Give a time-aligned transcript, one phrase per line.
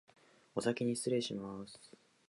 [0.55, 1.79] おさきにしつれいします